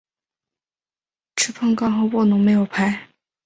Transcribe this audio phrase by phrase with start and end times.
[1.35, 3.07] 吃碰杠后不能没有牌。